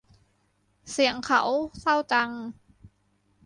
[0.91, 1.41] เสียงเขา
[1.81, 2.29] เศร้าจัง